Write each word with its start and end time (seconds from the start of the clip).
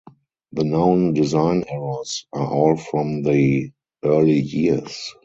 The 0.53 0.63
known 0.63 1.13
design 1.13 1.63
errors 1.67 2.25
are 2.33 2.47
all 2.51 2.75
from 2.75 3.21
the 3.21 3.71
early 4.03 4.39
years. 4.39 5.13